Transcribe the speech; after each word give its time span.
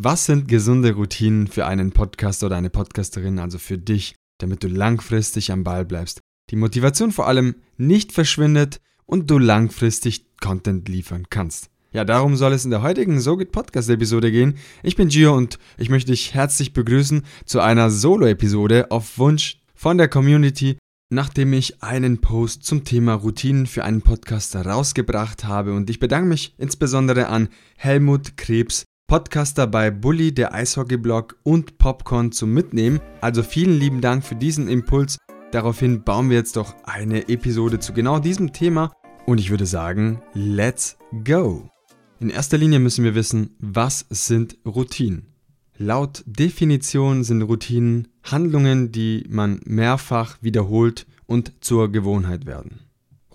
Was 0.00 0.26
sind 0.26 0.46
gesunde 0.46 0.92
Routinen 0.92 1.48
für 1.48 1.66
einen 1.66 1.90
Podcaster 1.90 2.46
oder 2.46 2.54
eine 2.54 2.70
Podcasterin, 2.70 3.40
also 3.40 3.58
für 3.58 3.78
dich, 3.78 4.14
damit 4.38 4.62
du 4.62 4.68
langfristig 4.68 5.50
am 5.50 5.64
Ball 5.64 5.84
bleibst? 5.84 6.20
Die 6.50 6.56
Motivation 6.56 7.10
vor 7.10 7.26
allem 7.26 7.56
nicht 7.78 8.12
verschwindet 8.12 8.80
und 9.06 9.28
du 9.28 9.38
langfristig 9.38 10.24
Content 10.40 10.88
liefern 10.88 11.26
kannst. 11.30 11.68
Ja, 11.90 12.04
darum 12.04 12.36
soll 12.36 12.52
es 12.52 12.64
in 12.64 12.70
der 12.70 12.82
heutigen 12.82 13.20
SoGit 13.20 13.50
Podcast 13.50 13.90
Episode 13.90 14.30
gehen. 14.30 14.54
Ich 14.84 14.94
bin 14.94 15.08
Gio 15.08 15.36
und 15.36 15.58
ich 15.78 15.90
möchte 15.90 16.12
dich 16.12 16.32
herzlich 16.32 16.72
begrüßen 16.72 17.24
zu 17.44 17.58
einer 17.58 17.90
Solo-Episode 17.90 18.92
auf 18.92 19.18
Wunsch 19.18 19.60
von 19.74 19.98
der 19.98 20.06
Community, 20.06 20.78
nachdem 21.10 21.52
ich 21.54 21.82
einen 21.82 22.20
Post 22.20 22.62
zum 22.62 22.84
Thema 22.84 23.14
Routinen 23.14 23.66
für 23.66 23.82
einen 23.82 24.02
Podcaster 24.02 24.64
rausgebracht 24.64 25.42
habe 25.42 25.72
und 25.74 25.90
ich 25.90 25.98
bedanke 25.98 26.28
mich 26.28 26.54
insbesondere 26.56 27.26
an 27.26 27.48
Helmut 27.76 28.36
Krebs, 28.36 28.84
Podcaster 29.10 29.66
bei 29.66 29.90
Bully, 29.90 30.34
der 30.34 30.52
Eishockey-Blog 30.52 31.38
und 31.42 31.78
Popcorn 31.78 32.30
zum 32.30 32.52
Mitnehmen. 32.52 33.00
Also 33.22 33.42
vielen 33.42 33.72
lieben 33.80 34.02
Dank 34.02 34.22
für 34.22 34.36
diesen 34.36 34.68
Impuls. 34.68 35.16
Daraufhin 35.50 36.02
bauen 36.02 36.28
wir 36.28 36.36
jetzt 36.36 36.56
doch 36.56 36.74
eine 36.84 37.26
Episode 37.30 37.78
zu 37.78 37.94
genau 37.94 38.18
diesem 38.18 38.52
Thema 38.52 38.92
und 39.24 39.38
ich 39.38 39.48
würde 39.48 39.64
sagen, 39.64 40.20
let's 40.34 40.98
go! 41.24 41.70
In 42.20 42.28
erster 42.28 42.58
Linie 42.58 42.80
müssen 42.80 43.02
wir 43.02 43.14
wissen, 43.14 43.56
was 43.60 44.04
sind 44.10 44.58
Routinen? 44.66 45.28
Laut 45.78 46.22
Definition 46.26 47.24
sind 47.24 47.40
Routinen 47.40 48.08
Handlungen, 48.24 48.92
die 48.92 49.24
man 49.30 49.62
mehrfach 49.64 50.36
wiederholt 50.42 51.06
und 51.24 51.64
zur 51.64 51.90
Gewohnheit 51.90 52.44
werden. 52.44 52.80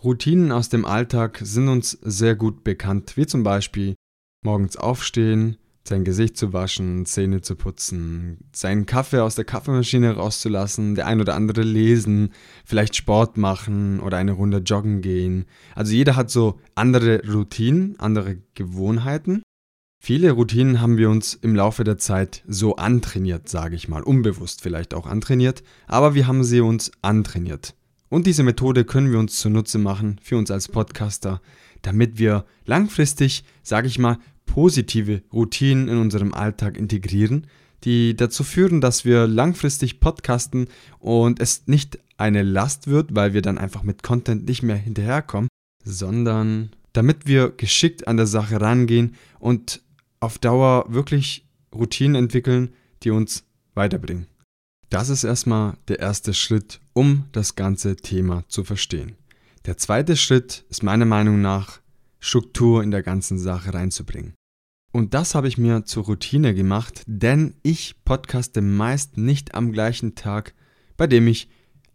Routinen 0.04 0.52
aus 0.52 0.70
dem 0.70 0.86
Alltag 0.86 1.40
sind 1.42 1.68
uns 1.68 1.98
sehr 2.04 2.36
gut 2.36 2.64
bekannt, 2.64 3.18
wie 3.18 3.26
zum 3.26 3.42
Beispiel 3.42 3.96
morgens 4.44 4.78
aufstehen, 4.78 5.58
sein 5.86 6.06
Gesicht 6.06 6.38
zu 6.38 6.54
waschen, 6.54 7.06
Zähne 7.06 7.42
zu 7.42 7.56
putzen, 7.56 8.38
seinen 8.54 8.86
Kaffee 8.86 9.22
aus 9.22 9.36
der 9.36 9.44
Kaffeemaschine 9.44 10.16
rauszulassen, 10.16 10.96
der 10.96 11.08
ein 11.08 11.20
oder 11.20 11.36
andere 11.36 11.62
lesen, 11.62 12.32
vielleicht 12.64 12.96
Sport 12.96 13.38
machen 13.38 14.00
oder 14.00 14.18
eine 14.18 14.32
Runde 14.32 14.60
joggen 14.60 15.02
gehen. 15.02 15.46
Also 15.76 15.94
jeder 15.94 16.16
hat 16.16 16.30
so 16.30 16.60
andere 16.76 17.22
Routinen, 17.30 18.00
andere 18.00 18.38
Gewohnheiten. 18.56 19.44
Viele 20.02 20.32
Routinen 20.32 20.82
haben 20.82 20.98
wir 20.98 21.10
uns 21.10 21.34
im 21.34 21.56
Laufe 21.56 21.84
der 21.84 21.98
Zeit 21.98 22.44
so 22.48 22.76
antrainiert, 22.78 23.50
sage 23.50 23.76
ich 23.76 23.88
mal, 23.88 24.04
unbewusst 24.04 24.62
vielleicht 24.62 24.94
auch 24.94 25.06
antrainiert, 25.06 25.64
aber 25.88 26.14
wir 26.14 26.28
haben 26.28 26.44
sie 26.44 26.62
uns 26.62 26.92
antrainiert. 27.02 27.76
Und 28.10 28.28
diese 28.28 28.44
Methode 28.44 28.86
können 28.86 29.12
wir 29.12 29.20
uns 29.20 29.40
zunutze 29.40 29.80
machen 29.80 30.20
für 30.22 30.38
uns 30.38 30.52
als 30.52 30.68
Podcaster, 30.68 31.42
damit 31.82 32.20
wir 32.20 32.46
langfristig, 32.66 33.44
sage 33.64 33.88
ich 33.88 33.98
mal, 33.98 34.18
positive 34.46 35.22
Routinen 35.32 35.88
in 35.88 35.98
unserem 35.98 36.34
Alltag 36.34 36.78
integrieren, 36.78 37.48
die 37.84 38.16
dazu 38.16 38.44
führen, 38.44 38.82
dass 38.82 39.06
wir 39.06 39.28
langfristig 39.28 40.00
podcasten 40.00 40.68
und 41.00 41.40
es 41.40 41.68
nicht 41.68 42.00
eine 42.18 42.44
Last 42.44 42.88
wird, 42.88 43.16
weil 43.16 43.34
wir 43.34 43.42
dann 43.42 43.58
einfach 43.58 43.84
mit 43.84 44.04
Content 44.04 44.48
nicht 44.48 44.64
mehr 44.64 44.78
hinterherkommen, 44.78 45.50
sondern 45.84 46.70
damit 46.94 47.26
wir 47.26 47.50
geschickt 47.50 48.08
an 48.08 48.18
der 48.18 48.28
Sache 48.28 48.62
rangehen 48.62 49.16
und 49.40 49.82
auf 50.20 50.38
Dauer 50.38 50.86
wirklich 50.88 51.46
Routinen 51.74 52.16
entwickeln, 52.16 52.74
die 53.04 53.10
uns 53.10 53.44
weiterbringen. 53.74 54.28
Das 54.90 55.10
ist 55.10 55.24
erstmal 55.24 55.76
der 55.88 56.00
erste 56.00 56.34
Schritt, 56.34 56.80
um 56.94 57.26
das 57.32 57.56
ganze 57.56 57.96
Thema 57.96 58.44
zu 58.48 58.64
verstehen. 58.64 59.16
Der 59.66 59.78
zweite 59.78 60.16
Schritt 60.16 60.66
ist 60.70 60.84
meiner 60.84 61.06
Meinung 61.06 61.42
nach, 61.42 61.80
Struktur 62.26 62.82
in 62.84 62.92
der 62.92 63.04
ganzen 63.04 63.38
Sache 63.38 63.74
reinzubringen. 63.74 64.34
Und 64.94 65.14
das 65.14 65.36
habe 65.36 65.50
ich 65.50 65.58
mir 65.58 65.84
zur 65.84 66.06
Routine 66.06 66.54
gemacht, 66.54 67.04
denn 67.06 67.56
ich 67.64 67.96
podcaste 68.06 68.62
meist 68.62 69.18
nicht 69.18 69.56
am 69.56 69.74
gleichen 69.74 70.16
Tag, 70.16 70.54
bei 70.96 71.06
dem 71.06 71.28
ich 71.28 71.50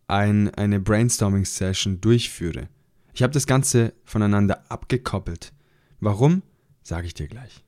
ein, 0.07 0.51
eine 0.55 0.81
Brainstorming-Session 0.81 2.03
durchführe. 2.03 2.69
Ich 3.15 3.23
habe 3.23 3.33
das 3.33 3.47
Ganze 3.47 3.95
voneinander 4.05 4.71
abgekoppelt. 4.71 5.55
Warum? 5.99 6.43
Sage 6.83 7.07
ich 7.07 7.15
dir 7.15 7.27
gleich. 7.29 7.65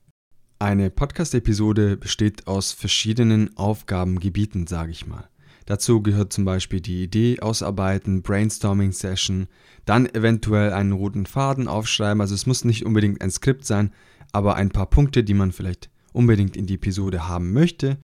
Eine 0.59 0.91
Podcast-Episode 0.91 1.97
besteht 1.97 2.45
aus 2.45 2.73
verschiedenen 2.73 3.57
Aufgabengebieten, 3.57 4.67
sage 4.67 4.91
ich 4.91 5.07
mal. 5.07 5.27
Dazu 5.65 6.01
gehört 6.01 6.33
zum 6.33 6.45
Beispiel 6.45 6.81
die 6.81 7.03
Idee 7.03 7.39
ausarbeiten, 7.39 8.21
Brainstorming-Session, 8.23 9.47
dann 9.85 10.07
eventuell 10.07 10.73
einen 10.73 10.91
roten 10.91 11.25
Faden 11.25 11.67
aufschreiben. 11.67 12.21
Also 12.21 12.35
es 12.35 12.45
muss 12.45 12.65
nicht 12.65 12.85
unbedingt 12.85 13.21
ein 13.21 13.31
Skript 13.31 13.65
sein, 13.65 13.91
aber 14.31 14.55
ein 14.55 14.69
paar 14.69 14.89
Punkte, 14.89 15.23
die 15.23 15.33
man 15.33 15.51
vielleicht 15.51 15.89
unbedingt 16.13 16.57
in 16.57 16.65
die 16.65 16.75
Episode 16.75 17.27
haben 17.27 17.53
möchte. 17.53 17.97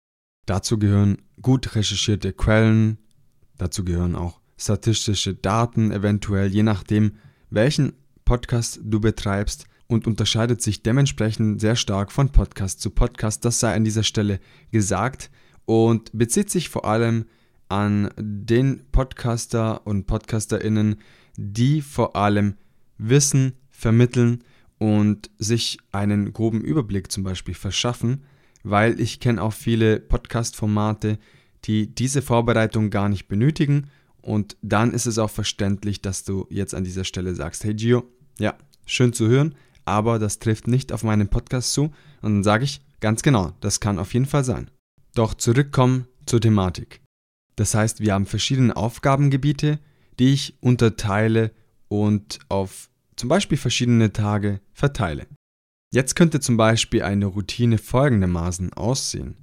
Dazu 0.46 0.78
gehören 0.78 1.18
gut 1.40 1.74
recherchierte 1.74 2.32
Quellen, 2.32 2.98
dazu 3.56 3.84
gehören 3.84 4.14
auch 4.14 4.40
statistische 4.58 5.34
Daten, 5.34 5.90
eventuell 5.90 6.48
je 6.48 6.62
nachdem, 6.62 7.12
welchen 7.50 7.94
Podcast 8.24 8.80
du 8.82 9.00
betreibst 9.00 9.66
und 9.86 10.06
unterscheidet 10.06 10.62
sich 10.62 10.82
dementsprechend 10.82 11.60
sehr 11.60 11.76
stark 11.76 12.12
von 12.12 12.30
Podcast 12.30 12.80
zu 12.80 12.90
Podcast. 12.90 13.44
Das 13.44 13.60
sei 13.60 13.74
an 13.74 13.84
dieser 13.84 14.02
Stelle 14.02 14.40
gesagt 14.70 15.30
und 15.66 16.10
bezieht 16.12 16.50
sich 16.50 16.68
vor 16.68 16.84
allem 16.84 17.26
an 17.74 18.10
den 18.16 18.84
Podcaster 18.92 19.84
und 19.84 20.06
Podcasterinnen, 20.06 20.96
die 21.36 21.82
vor 21.82 22.14
allem 22.14 22.54
Wissen 22.98 23.54
vermitteln, 23.70 24.44
und 24.78 25.30
sich 25.38 25.78
einen 25.92 26.32
groben 26.32 26.60
Überblick 26.60 27.10
zum 27.10 27.22
Beispiel 27.22 27.54
verschaffen, 27.54 28.24
weil 28.62 29.00
ich 29.00 29.20
kenne 29.20 29.42
auch 29.42 29.52
viele 29.52 30.00
Podcast-Formate, 30.00 31.18
die 31.64 31.94
diese 31.94 32.22
Vorbereitung 32.22 32.90
gar 32.90 33.08
nicht 33.08 33.28
benötigen 33.28 33.86
und 34.20 34.56
dann 34.62 34.92
ist 34.92 35.06
es 35.06 35.18
auch 35.18 35.30
verständlich, 35.30 36.02
dass 36.02 36.24
du 36.24 36.46
jetzt 36.50 36.74
an 36.74 36.84
dieser 36.84 37.04
Stelle 37.04 37.34
sagst, 37.34 37.64
hey 37.64 37.74
Gio, 37.74 38.04
ja, 38.38 38.54
schön 38.84 39.12
zu 39.12 39.28
hören, 39.28 39.54
aber 39.84 40.18
das 40.18 40.38
trifft 40.38 40.66
nicht 40.66 40.92
auf 40.92 41.02
meinen 41.02 41.28
Podcast 41.28 41.72
zu 41.72 41.84
und 42.20 42.34
dann 42.34 42.44
sage 42.44 42.64
ich, 42.64 42.82
ganz 43.00 43.22
genau, 43.22 43.52
das 43.60 43.80
kann 43.80 43.98
auf 43.98 44.12
jeden 44.12 44.26
Fall 44.26 44.44
sein. 44.44 44.70
Doch 45.14 45.34
zurückkommen 45.34 46.06
zur 46.26 46.40
Thematik. 46.40 47.03
Das 47.56 47.74
heißt, 47.74 48.00
wir 48.00 48.14
haben 48.14 48.26
verschiedene 48.26 48.76
Aufgabengebiete, 48.76 49.78
die 50.18 50.32
ich 50.32 50.56
unterteile 50.60 51.52
und 51.88 52.38
auf 52.48 52.90
zum 53.16 53.28
Beispiel 53.28 53.58
verschiedene 53.58 54.12
Tage, 54.12 54.60
verteile. 54.72 55.26
Jetzt 55.92 56.16
könnte 56.16 56.40
zum 56.40 56.56
Beispiel 56.56 57.02
eine 57.02 57.26
Routine 57.26 57.78
folgendermaßen 57.78 58.72
aussehen. 58.72 59.36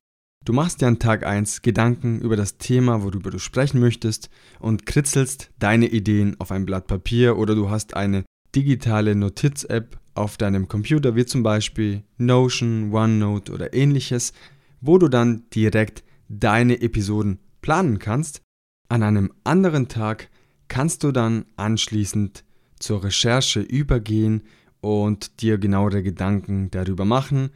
Du 0.43 0.53
machst 0.53 0.81
dir 0.81 0.87
an 0.87 0.99
Tag 0.99 1.25
1 1.25 1.61
Gedanken 1.61 2.19
über 2.19 2.35
das 2.35 2.57
Thema, 2.57 3.03
worüber 3.03 3.29
du 3.29 3.39
sprechen 3.39 3.79
möchtest 3.79 4.29
und 4.59 4.85
kritzelst 4.85 5.51
deine 5.59 5.87
Ideen 5.87 6.35
auf 6.39 6.51
ein 6.51 6.65
Blatt 6.65 6.87
Papier 6.87 7.37
oder 7.37 7.55
du 7.55 7.69
hast 7.69 7.95
eine 7.95 8.25
digitale 8.55 9.15
Notiz-App 9.15 9.99
auf 10.13 10.37
deinem 10.37 10.67
Computer, 10.67 11.15
wie 11.15 11.25
zum 11.25 11.43
Beispiel 11.43 12.03
Notion, 12.17 12.91
OneNote 12.91 13.53
oder 13.53 13.73
ähnliches, 13.73 14.33
wo 14.81 14.97
du 14.97 15.07
dann 15.07 15.43
direkt 15.53 16.03
deine 16.27 16.81
Episoden 16.81 17.39
planen 17.61 17.99
kannst. 17.99 18.41
An 18.89 19.03
einem 19.03 19.31
anderen 19.43 19.87
Tag 19.87 20.29
kannst 20.67 21.03
du 21.03 21.11
dann 21.11 21.45
anschließend 21.55 22.43
zur 22.79 23.03
Recherche 23.03 23.61
übergehen 23.61 24.43
und 24.81 25.41
dir 25.41 25.57
genauere 25.57 26.03
Gedanken 26.03 26.71
darüber 26.71 27.05
machen, 27.05 27.51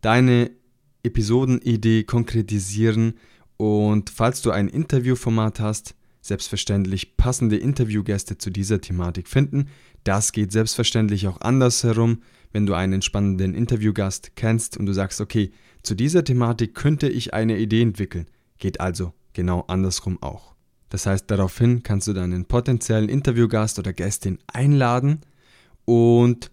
deine 0.00 0.50
Episodenidee 1.02 2.04
konkretisieren 2.04 3.14
und 3.56 4.10
falls 4.10 4.42
du 4.42 4.50
ein 4.50 4.68
Interviewformat 4.68 5.60
hast, 5.60 5.94
selbstverständlich 6.22 7.16
passende 7.16 7.56
Interviewgäste 7.56 8.38
zu 8.38 8.50
dieser 8.50 8.80
Thematik 8.80 9.28
finden. 9.28 9.68
Das 10.04 10.32
geht 10.32 10.52
selbstverständlich 10.52 11.28
auch 11.28 11.40
andersherum, 11.40 12.22
wenn 12.52 12.66
du 12.66 12.74
einen 12.74 13.02
spannenden 13.02 13.54
Interviewgast 13.54 14.32
kennst 14.36 14.76
und 14.76 14.86
du 14.86 14.92
sagst, 14.92 15.20
okay, 15.20 15.50
zu 15.82 15.94
dieser 15.94 16.24
Thematik 16.24 16.74
könnte 16.74 17.08
ich 17.08 17.32
eine 17.32 17.58
Idee 17.58 17.82
entwickeln. 17.82 18.26
Geht 18.58 18.80
also 18.80 19.14
genau 19.32 19.64
andersrum 19.68 20.22
auch. 20.22 20.54
Das 20.88 21.06
heißt, 21.06 21.30
daraufhin 21.30 21.82
kannst 21.82 22.08
du 22.08 22.12
deinen 22.12 22.46
potenziellen 22.46 23.08
Interviewgast 23.08 23.78
oder 23.78 23.92
Gästin 23.92 24.38
einladen 24.48 25.20
und 25.84 26.50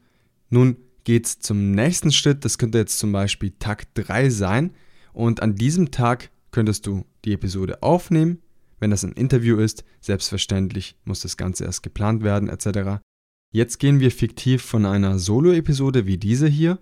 nun 0.49 0.77
geht 1.03 1.25
es 1.25 1.39
zum 1.39 1.71
nächsten 1.71 2.11
Schritt. 2.11 2.45
Das 2.45 2.57
könnte 2.57 2.77
jetzt 2.77 2.99
zum 2.99 3.11
Beispiel 3.11 3.53
Tag 3.59 3.93
3 3.95 4.29
sein 4.29 4.73
und 5.13 5.41
an 5.41 5.55
diesem 5.55 5.91
Tag 5.91 6.29
könntest 6.51 6.85
du 6.85 7.05
die 7.25 7.33
Episode 7.33 7.81
aufnehmen. 7.81 8.41
Wenn 8.79 8.91
das 8.91 9.03
ein 9.03 9.13
Interview 9.13 9.57
ist, 9.57 9.83
selbstverständlich 10.01 10.95
muss 11.03 11.21
das 11.21 11.35
Ganze 11.35 11.65
erst 11.65 11.81
geplant 11.81 12.23
werden 12.23 12.47
etc. 12.47 13.01
Jetzt 13.51 13.79
gehen 13.79 13.99
wir 13.99 14.11
fiktiv 14.11 14.61
von 14.61 14.85
einer 14.85 15.17
Solo-Episode 15.17 16.05
wie 16.05 16.17
diese 16.17 16.47
hier. 16.47 16.79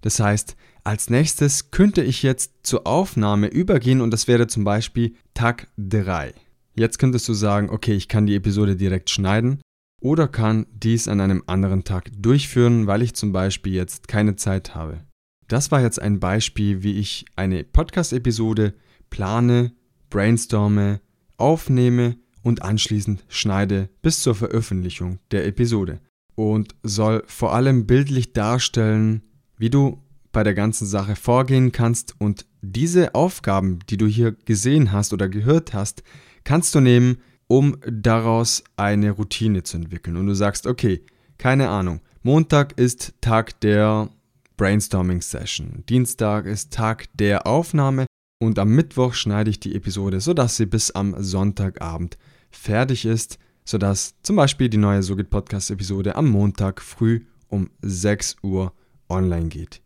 Das 0.00 0.20
heißt, 0.20 0.56
als 0.84 1.10
nächstes 1.10 1.70
könnte 1.70 2.02
ich 2.02 2.22
jetzt 2.22 2.52
zur 2.62 2.86
Aufnahme 2.86 3.48
übergehen 3.48 4.00
und 4.00 4.10
das 4.10 4.28
wäre 4.28 4.46
zum 4.46 4.64
Beispiel 4.64 5.14
Tag 5.34 5.68
3. 5.76 6.32
Jetzt 6.74 6.98
könntest 6.98 7.28
du 7.28 7.34
sagen, 7.34 7.68
okay, 7.68 7.94
ich 7.94 8.08
kann 8.08 8.26
die 8.26 8.36
Episode 8.36 8.76
direkt 8.76 9.10
schneiden 9.10 9.60
oder 10.00 10.28
kann 10.28 10.66
dies 10.72 11.08
an 11.08 11.20
einem 11.20 11.42
anderen 11.46 11.84
Tag 11.84 12.10
durchführen, 12.16 12.86
weil 12.86 13.02
ich 13.02 13.14
zum 13.14 13.32
Beispiel 13.32 13.74
jetzt 13.74 14.08
keine 14.08 14.36
Zeit 14.36 14.74
habe. 14.74 15.00
Das 15.48 15.70
war 15.70 15.82
jetzt 15.82 16.00
ein 16.00 16.20
Beispiel, 16.20 16.82
wie 16.82 16.98
ich 16.98 17.26
eine 17.36 17.64
Podcast-Episode 17.64 18.74
plane, 19.10 19.72
brainstorme, 20.08 21.00
aufnehme 21.36 22.16
und 22.42 22.62
anschließend 22.62 23.24
schneide 23.28 23.90
bis 24.00 24.22
zur 24.22 24.34
Veröffentlichung 24.34 25.18
der 25.32 25.46
Episode. 25.46 26.00
Und 26.34 26.74
soll 26.82 27.24
vor 27.26 27.52
allem 27.52 27.86
bildlich 27.86 28.32
darstellen, 28.32 29.22
wie 29.60 29.70
du 29.70 30.02
bei 30.32 30.42
der 30.42 30.54
ganzen 30.54 30.86
Sache 30.86 31.16
vorgehen 31.16 31.70
kannst 31.70 32.14
und 32.18 32.46
diese 32.62 33.14
Aufgaben, 33.14 33.78
die 33.90 33.98
du 33.98 34.06
hier 34.06 34.32
gesehen 34.32 34.90
hast 34.90 35.12
oder 35.12 35.28
gehört 35.28 35.74
hast, 35.74 36.02
kannst 36.44 36.74
du 36.74 36.80
nehmen, 36.80 37.18
um 37.46 37.76
daraus 37.86 38.64
eine 38.76 39.10
Routine 39.10 39.62
zu 39.62 39.76
entwickeln. 39.76 40.16
Und 40.16 40.26
du 40.28 40.34
sagst, 40.34 40.66
okay, 40.66 41.02
keine 41.36 41.68
Ahnung, 41.68 42.00
Montag 42.22 42.78
ist 42.78 43.12
Tag 43.20 43.60
der 43.60 44.08
Brainstorming 44.56 45.20
Session, 45.20 45.84
Dienstag 45.88 46.46
ist 46.46 46.72
Tag 46.72 47.06
der 47.14 47.46
Aufnahme 47.46 48.06
und 48.38 48.58
am 48.58 48.70
Mittwoch 48.70 49.12
schneide 49.12 49.50
ich 49.50 49.60
die 49.60 49.74
Episode, 49.74 50.20
sodass 50.20 50.56
sie 50.56 50.66
bis 50.66 50.90
am 50.90 51.14
Sonntagabend 51.22 52.16
fertig 52.50 53.04
ist, 53.04 53.38
sodass 53.66 54.14
zum 54.22 54.36
Beispiel 54.36 54.70
die 54.70 54.78
neue 54.78 55.02
Sogit 55.02 55.28
Podcast 55.28 55.70
Episode 55.70 56.16
am 56.16 56.30
Montag 56.30 56.80
früh 56.80 57.26
um 57.48 57.68
6 57.82 58.36
Uhr 58.42 58.72
online 59.10 59.48
geht. 59.48 59.82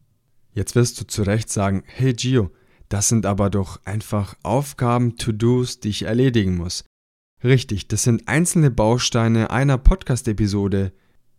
Jetzt 0.53 0.75
wirst 0.75 1.01
du 1.01 1.07
zu 1.07 1.23
Recht 1.23 1.51
sagen, 1.51 1.83
hey 1.87 2.13
Gio, 2.13 2.51
das 2.89 3.09
sind 3.09 3.27
aber 3.27 3.51
doch 3.51 3.81
einfach 3.85 4.37
Aufgaben, 4.43 5.17
To-Dos, 5.17 5.81
die 5.81 5.89
ich 5.89 6.03
erledigen 6.03 6.57
muss. 6.57 6.85
Richtig, 7.43 7.89
das 7.89 8.05
sind 8.05 8.29
einzelne 8.29 8.71
Bausteine 8.71 9.51
einer 9.51 9.79
Podcast-Episode, 9.79 10.93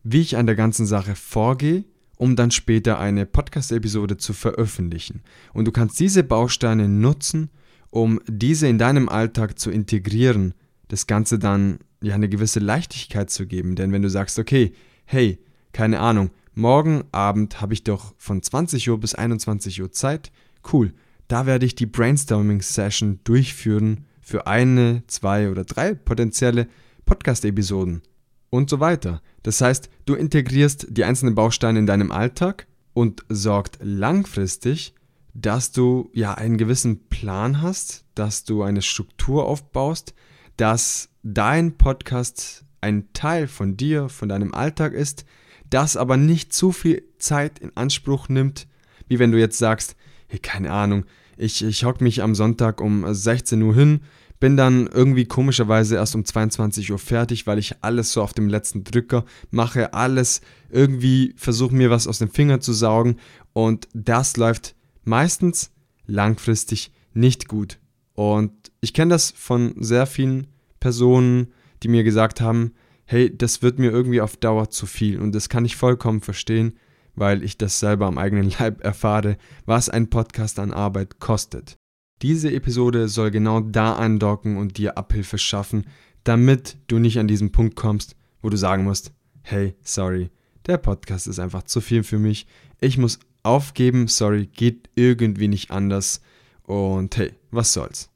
wie 0.04 0.22
ich 0.22 0.38
an 0.38 0.46
der 0.46 0.56
ganzen 0.56 0.86
Sache 0.86 1.16
vorgehe, 1.16 1.86
um 2.18 2.36
dann 2.36 2.52
später 2.52 3.00
eine 3.00 3.26
Podcast-Episode 3.26 4.18
zu 4.18 4.34
veröffentlichen. 4.34 5.24
Und 5.54 5.66
du 5.66 5.72
kannst 5.72 6.00
diese 6.00 6.24
Bausteine 6.24 6.88
nutzen, 6.88 7.50
um 7.90 8.20
diese 8.28 8.68
in 8.68 8.78
deinem 8.78 9.10
Alltag 9.10 9.58
zu 9.58 9.72
integrieren, 9.72 10.54
das 10.90 11.08
Ganze 11.08 11.40
dann 11.40 11.80
ja 12.02 12.14
eine 12.14 12.30
gewisse 12.30 12.60
Leichtigkeit 12.60 13.30
zu 13.30 13.48
geben. 13.48 13.76
Denn 13.76 13.92
wenn 13.92 14.02
du 14.02 14.10
sagst, 14.10 14.38
okay, 14.38 14.74
hey, 15.06 15.40
keine 15.72 16.00
Ahnung, 16.00 16.31
morgen 16.56 17.04
Abend 17.12 17.62
habe 17.62 17.74
ich 17.74 17.84
doch 17.84 18.13
von 18.18 18.42
20 18.42 18.90
Uhr 18.90 19.00
bis 19.00 19.13
21 19.13 19.81
Uhr 19.81 19.92
Zeit. 19.92 20.31
Cool, 20.72 20.94
da 21.28 21.46
werde 21.46 21.66
ich 21.66 21.75
die 21.75 21.86
Brainstorming-Session 21.86 23.19
durchführen 23.24 24.06
für 24.22 24.48
eine, 24.48 25.04
zwei 25.07 25.52
oder 25.52 25.63
drei 25.63 25.94
potenzielle 25.94 26.68
Podcast-Episoden 27.06 28.02
und 28.50 28.69
so 28.69 28.80
weiter. 28.80 29.22
Das 29.44 29.62
heißt, 29.62 29.90
du 30.06 30.16
integrierst 30.16 30.88
die 30.90 31.04
einzelnen 31.04 31.36
Bausteine 31.36 31.80
in 31.80 31.86
deinem 31.86 32.12
Alltag 32.12 32.68
und 32.94 33.24
sorgt 33.30 33.80
langfristig, 33.81 34.96
dass 35.34 35.72
du 35.72 36.10
ja 36.13 36.34
einen 36.34 36.57
gewissen 36.57 37.07
Plan 37.10 37.62
hast, 37.62 38.06
dass 38.16 38.46
du 38.46 38.63
eine 38.63 38.81
Struktur 38.81 39.46
aufbaust, 39.46 40.13
dass 40.57 41.10
dein 41.22 41.78
Podcast 41.78 42.63
ein 42.80 43.12
Teil 43.13 43.48
von 43.48 43.75
dir, 43.75 44.10
von 44.10 44.30
deinem 44.30 44.54
Alltag 44.54 44.94
ist, 44.94 45.25
das 45.70 45.98
aber 45.98 46.18
nicht 46.18 46.54
zu 46.54 46.72
viel 46.72 47.04
Zeit 47.18 47.60
in 47.60 47.76
Anspruch 47.76 48.30
nimmt, 48.30 48.68
wie 49.08 49.20
wenn 49.20 49.32
du 49.32 49.40
jetzt 49.40 49.58
sagst, 49.58 49.96
hey, 50.28 50.40
keine 50.40 50.72
Ahnung, 50.72 51.06
ich, 51.38 51.64
ich 51.64 51.84
hock 51.84 52.02
mich 52.02 52.22
am 52.22 52.36
Sonntag 52.36 52.82
um 52.82 53.06
16 53.08 53.62
Uhr 53.62 53.76
hin, 53.76 54.02
bin 54.40 54.58
dann 54.58 54.88
irgendwie 54.88 55.26
komischerweise 55.26 55.96
erst 55.96 56.16
um 56.16 56.26
22 56.26 56.92
Uhr 56.92 57.00
fertig, 57.00 57.48
weil 57.48 57.58
ich 57.58 57.76
alles 57.82 58.12
so 58.12 58.22
auf 58.22 58.34
dem 58.34 58.50
letzten 58.50 58.84
Drücker 58.84 59.26
mache, 59.50 59.94
alles 59.94 60.42
irgendwie 60.70 61.34
versuche 61.38 61.76
mir 61.76 61.90
was 61.90 62.08
aus 62.08 62.20
dem 62.20 62.30
Finger 62.30 62.60
zu 62.60 62.74
saugen 62.74 63.18
und 63.54 63.88
das 63.94 64.38
läuft 64.38 64.76
meistens 65.04 65.72
langfristig 66.06 66.92
nicht 67.14 67.48
gut. 67.48 67.80
Und 68.14 68.52
ich 68.82 68.94
kenne 68.94 69.10
das 69.10 69.32
von 69.32 69.76
sehr 69.80 70.06
vielen 70.06 70.48
Personen, 70.80 71.48
die 71.84 71.88
mir 71.88 72.04
gesagt 72.04 72.42
haben, 72.42 72.74
hey, 73.06 73.36
das 73.36 73.62
wird 73.62 73.80
mir 73.80 73.92
irgendwie 73.92 74.22
auf 74.22 74.38
Dauer 74.38 74.69
zu 74.69 74.86
viel. 74.86 75.19
Und 75.19 75.34
das 75.34 75.50
kann 75.50 75.66
ich 75.66 75.75
vollkommen 75.75 76.22
verstehen, 76.22 76.78
weil 77.16 77.44
ich 77.44 77.57
das 77.57 77.80
selber 77.80 78.07
am 78.07 78.18
eigenen 78.18 78.50
Leib 78.60 78.84
erfahre, 78.84 79.38
was 79.66 79.90
ein 79.90 80.10
Podcast 80.10 80.60
an 80.60 80.74
Arbeit 80.74 81.19
kostet. 81.19 81.78
Diese 82.22 82.52
Episode 82.52 83.07
soll 83.07 83.31
genau 83.31 83.60
da 83.60 83.94
andocken 83.94 84.57
und 84.57 84.78
dir 84.78 84.98
Abhilfe 84.98 85.38
schaffen, 85.38 85.86
damit 86.24 86.78
du 86.88 86.98
nicht 86.98 87.19
an 87.19 87.28
diesen 87.28 87.52
Punkt 87.52 87.75
kommst, 87.75 88.16
wo 88.42 88.50
du 88.50 88.57
sagen 88.57 88.84
musst, 88.84 89.12
hey, 89.42 89.75
sorry, 89.84 90.30
der 90.66 90.78
Podcast 90.78 91.28
ist 91.28 91.40
einfach 91.40 91.63
zu 91.63 91.81
viel 91.81 92.04
für 92.04 92.18
mich. 92.18 92.48
Ich 92.80 92.98
muss 92.98 93.19
aufgeben, 93.44 94.07
sorry, 94.07 94.48
geht 94.48 94.90
irgendwie 94.96 95.48
nicht 95.48 95.72
anders. 95.72 96.22
Und 96.63 97.16
hey, 97.18 97.34
was 97.52 97.74
soll's. 97.74 98.10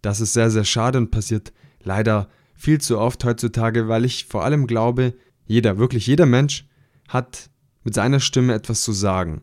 Das 0.00 0.20
ist 0.20 0.32
sehr, 0.32 0.50
sehr 0.50 0.64
schade 0.64 0.98
und 0.98 1.10
passiert 1.10 1.52
leider 1.84 2.28
viel 2.62 2.80
zu 2.80 2.96
oft 3.00 3.24
heutzutage, 3.24 3.88
weil 3.88 4.04
ich 4.04 4.26
vor 4.26 4.44
allem 4.44 4.68
glaube, 4.68 5.14
jeder, 5.46 5.78
wirklich 5.78 6.06
jeder 6.06 6.26
Mensch 6.26 6.64
hat 7.08 7.50
mit 7.82 7.92
seiner 7.92 8.20
Stimme 8.20 8.54
etwas 8.54 8.82
zu 8.82 8.92
sagen. 8.92 9.42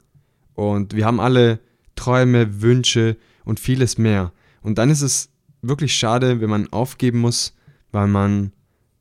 Und 0.54 0.95
wir 0.95 1.06
haben 1.06 1.19
alle 1.19 1.60
Träume, 1.95 2.62
Wünsche 2.62 3.18
und 3.44 3.60
vieles 3.60 3.98
mehr. 3.98 4.31
Und 4.62 4.77
dann 4.77 4.89
ist 4.89 5.01
es 5.01 5.33
wirklich 5.62 5.95
schade, 5.95 6.39
wenn 6.39 6.50
man 6.50 6.71
aufgeben 6.71 7.19
muss, 7.19 7.57
weil 7.92 8.07
man, 8.07 8.54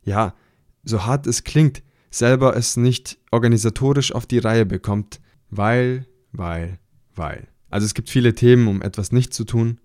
ja, 0.02 0.34
so 0.82 1.06
hart 1.06 1.28
es 1.28 1.44
klingt, 1.44 1.84
selber 2.10 2.56
es 2.56 2.76
nicht 2.76 3.18
organisatorisch 3.30 4.12
auf 4.12 4.26
die 4.26 4.38
Reihe 4.38 4.66
bekommt, 4.66 5.20
weil, 5.48 6.06
weil, 6.32 6.80
weil. 7.14 7.46
Also 7.70 7.84
es 7.84 7.94
gibt 7.94 8.10
viele 8.10 8.34
Themen, 8.34 8.66
um 8.66 8.82
etwas 8.82 9.12
nicht 9.12 9.32
zu 9.32 9.44
tun. 9.44 9.78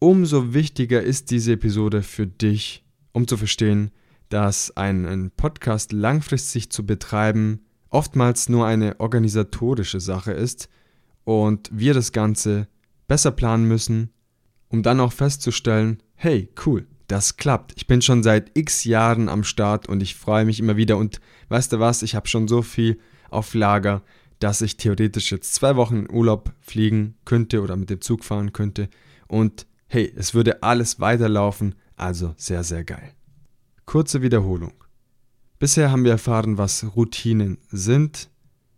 Umso 0.00 0.54
wichtiger 0.54 1.04
ist 1.04 1.30
diese 1.30 1.52
Episode 1.52 2.02
für 2.02 2.26
dich 2.26 2.84
um 3.12 3.26
zu 3.26 3.36
verstehen, 3.36 3.90
dass 4.28 4.76
ein, 4.76 5.32
Podcast 5.36 5.92
langfristig 5.92 6.70
zu 6.70 6.86
betreiben 6.86 7.60
oftmals 7.90 8.48
nur 8.48 8.66
eine 8.66 9.00
organisatorische 9.00 10.00
Sache 10.00 10.32
ist 10.32 10.68
und 11.24 11.68
wir 11.72 11.92
das 11.92 12.12
Ganze 12.12 12.68
besser 13.08 13.32
planen 13.32 13.66
müssen, 13.66 14.10
um 14.68 14.82
dann 14.82 15.00
auch 15.00 15.12
festzustellen, 15.12 16.00
hey, 16.14 16.48
cool, 16.64 16.86
das 17.08 17.36
klappt. 17.36 17.72
Ich 17.76 17.88
bin 17.88 18.02
schon 18.02 18.22
seit 18.22 18.56
x 18.56 18.84
Jahren 18.84 19.28
am 19.28 19.42
Start 19.42 19.88
und 19.88 20.00
ich 20.00 20.14
freue 20.14 20.44
mich 20.44 20.60
immer 20.60 20.76
wieder. 20.76 20.96
Und 20.96 21.20
weißt 21.48 21.72
du 21.72 21.80
was, 21.80 22.02
ich 22.02 22.14
habe 22.14 22.28
schon 22.28 22.46
so 22.46 22.62
viel 22.62 23.00
auf 23.30 23.54
Lager, 23.54 24.02
dass 24.38 24.60
ich 24.60 24.76
theoretisch 24.76 25.32
jetzt 25.32 25.54
zwei 25.54 25.74
Wochen 25.74 25.96
in 25.96 26.10
Urlaub 26.10 26.52
fliegen 26.60 27.16
könnte 27.24 27.62
oder 27.62 27.76
mit 27.76 27.90
dem 27.90 28.00
Zug 28.00 28.24
fahren 28.24 28.52
könnte. 28.52 28.88
Und 29.26 29.66
hey, 29.88 30.12
es 30.16 30.34
würde 30.34 30.62
alles 30.62 31.00
weiterlaufen, 31.00 31.74
also 32.00 32.34
sehr, 32.36 32.64
sehr 32.64 32.84
geil. 32.84 33.12
Kurze 33.86 34.22
Wiederholung. 34.22 34.72
Bisher 35.58 35.90
haben 35.90 36.04
wir 36.04 36.12
erfahren, 36.12 36.58
was 36.58 36.96
Routinen 36.96 37.58
sind, 37.70 38.30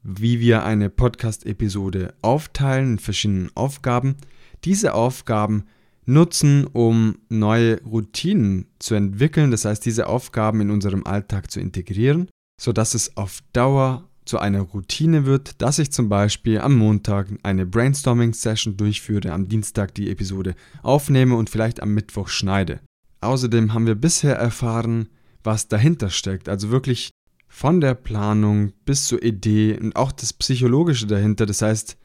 wie 0.03 0.41
wir 0.41 0.65
eine 0.65 0.91
Podcast-Episode 0.91 2.15
aufteilen 2.23 2.93
in 2.93 2.99
verschiedenen 2.99 3.51
Aufgaben. 3.55 4.17
Diese 4.65 4.95
Aufgaben 4.95 5.65
nutzen, 6.07 6.67
um 6.67 7.19
neue 7.29 7.81
Routinen 7.85 8.67
zu 8.79 8.95
entwickeln, 8.95 9.51
das 9.51 9.65
heißt 9.65 9.85
diese 9.85 10.09
Aufgaben 10.09 10.61
in 10.61 10.71
unserem 10.71 11.07
Alltag 11.07 11.51
zu 11.51 11.61
integrieren, 11.61 12.29
sodass 12.61 12.95
es 12.95 13.17
auf 13.17 13.43
Dauer 13.53 14.09
zu 14.25 14.39
einer 14.39 14.61
Routine 14.61 15.27
wird, 15.27 15.61
dass 15.61 15.79
ich 15.79 15.93
zum 15.93 16.09
Beispiel 16.09 16.61
am 16.61 16.77
Montag 16.77 17.29
eine 17.43 17.67
Brainstorming-Session 17.67 18.77
durchführe, 18.77 19.33
am 19.33 19.49
Dienstag 19.49 19.95
die 19.95 20.11
Episode 20.11 20.55
aufnehme 20.83 21.37
und 21.37 21.51
vielleicht 21.51 21.83
am 21.83 21.95
Mittwoch 21.95 22.29
schneide. 22.29 22.81
Außerdem 23.23 23.73
haben 23.73 23.87
wir 23.87 23.95
bisher 23.95 24.37
erfahren, 24.37 25.09
was 25.45 25.69
dahinter 25.69 26.11
steckt, 26.11 26.49
also 26.49 26.71
wirklich 26.71 27.11
von 27.49 27.81
der 27.81 27.95
Planung 27.95 28.73
bis 28.85 29.07
zur 29.07 29.23
Idee 29.23 29.79
und 29.79 29.95
auch 29.97 30.13
das 30.13 30.33
Psychologische 30.33 31.07
dahinter, 31.07 31.47
das 31.47 31.63
heißt 31.63 31.97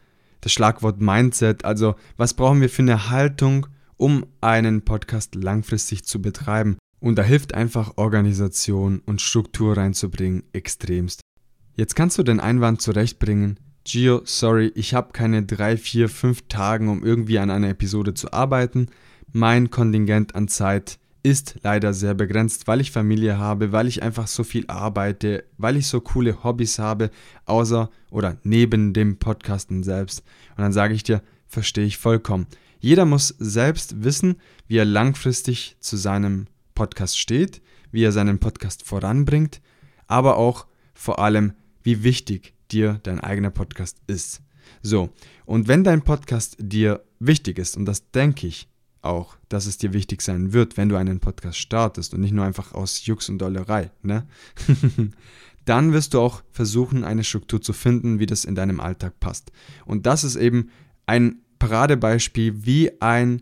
das 0.41 0.51
Schlagwort 0.51 1.00
Mindset, 1.01 1.65
also 1.65 1.95
was 2.17 2.33
brauchen 2.33 2.62
wir 2.62 2.69
für 2.69 2.81
eine 2.81 3.09
Haltung, 3.09 3.67
um 3.95 4.25
einen 4.41 4.83
Podcast 4.83 5.36
langfristig 5.36 6.05
zu 6.05 6.21
betreiben. 6.21 6.77
Und 7.00 7.15
da 7.15 7.24
hilft 7.24 7.53
einfach 7.53 7.93
Organisation 7.95 9.01
und 9.05 9.21
Struktur 9.21 9.77
reinzubringen 9.77 10.43
extremst. 10.51 11.21
Jetzt 11.75 11.95
kannst 11.95 12.17
du 12.17 12.24
den 12.24 12.39
Einwand 12.39 12.81
zurechtbringen, 12.81 13.59
Gio, 13.83 14.21
sorry, 14.25 14.71
ich 14.75 14.93
habe 14.93 15.13
keine 15.13 15.43
drei, 15.43 15.77
vier, 15.77 16.09
fünf 16.09 16.47
Tagen, 16.50 16.89
um 16.89 17.05
irgendwie 17.05 17.39
an 17.39 17.50
einer 17.50 17.69
Episode 17.69 18.13
zu 18.13 18.33
arbeiten. 18.33 18.88
Mein 19.31 19.69
Kontingent 19.69 20.36
an 20.36 20.50
Zeit 20.50 21.00
ist 21.27 21.55
leider 21.62 21.93
sehr 21.93 22.13
begrenzt, 22.13 22.67
weil 22.67 22.79
ich 22.79 22.91
Familie 22.91 23.38
habe, 23.38 23.74
weil 23.74 23.88
ich 23.88 24.01
einfach 24.01 24.27
so 24.27 24.46
viel 24.46 24.65
arbeite, 24.67 25.43
weil 25.57 25.75
ich 25.75 25.88
so 25.88 26.00
coole 26.00 26.41
Hobbys 26.43 26.79
habe, 26.79 27.12
außer 27.46 27.89
oder 28.10 28.38
neben 28.43 28.93
dem 28.93 29.17
Podcasten 29.17 29.84
selbst. 29.84 30.24
Und 30.55 30.63
dann 30.63 30.72
sage 30.72 30.93
ich 30.93 31.03
dir, 31.03 31.22
verstehe 31.46 31.86
ich 31.86 31.98
vollkommen. 31.98 32.48
Jeder 32.79 33.03
muss 33.03 33.36
selbst 33.39 34.05
wissen, 34.05 34.38
wie 34.67 34.77
er 34.77 34.86
langfristig 34.86 35.75
zu 35.81 35.98
seinem 35.98 36.48
Podcast 36.75 37.19
steht, 37.19 37.62
wie 37.91 38.03
er 38.03 38.13
seinen 38.13 38.39
Podcast 38.39 38.86
voranbringt, 38.86 39.60
aber 40.07 40.38
auch 40.38 40.65
vor 40.93 41.19
allem, 41.19 41.53
wie 41.84 42.03
wichtig 42.03 42.53
dir 42.72 43.01
dein 43.03 43.19
eigener 43.19 43.51
Podcast 43.51 43.98
ist. 44.07 44.41
So, 44.81 45.10
und 45.46 45.67
wenn 45.67 45.84
dein 45.84 46.03
Podcast 46.03 46.55
dir 46.60 47.03
wichtig 47.19 47.60
ist, 47.60 47.75
und 47.75 47.86
das 47.86 48.12
denke 48.12 48.48
ich 48.48 48.69
auch, 49.01 49.37
dass 49.49 49.65
es 49.65 49.77
dir 49.77 49.93
wichtig 49.93 50.21
sein 50.21 50.53
wird, 50.53 50.77
wenn 50.77 50.89
du 50.89 50.95
einen 50.95 51.19
Podcast 51.19 51.57
startest 51.57 52.13
und 52.13 52.21
nicht 52.21 52.33
nur 52.33 52.45
einfach 52.45 52.73
aus 52.73 53.05
Jux 53.05 53.29
und 53.29 53.39
Dollerei, 53.39 53.91
ne? 54.01 54.27
dann 55.65 55.91
wirst 55.91 56.13
du 56.13 56.21
auch 56.21 56.43
versuchen, 56.51 57.03
eine 57.03 57.25
Struktur 57.25 57.61
zu 57.61 57.73
finden, 57.73 58.19
wie 58.19 58.25
das 58.25 58.45
in 58.45 58.55
deinem 58.55 58.79
Alltag 58.79 59.19
passt. 59.19 59.51
Und 59.85 60.05
das 60.05 60.23
ist 60.23 60.37
eben 60.37 60.69
ein 61.05 61.41
Paradebeispiel, 61.59 62.65
wie 62.65 63.01
ein 63.01 63.41